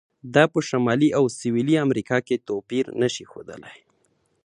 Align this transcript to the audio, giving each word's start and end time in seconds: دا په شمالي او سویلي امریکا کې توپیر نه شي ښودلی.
دا 0.35 0.43
په 0.53 0.59
شمالي 0.67 1.09
او 1.17 1.25
سویلي 1.39 1.75
امریکا 1.85 2.17
کې 2.27 2.43
توپیر 2.47 2.85
نه 3.01 3.07
شي 3.13 3.23
ښودلی. 3.31 3.77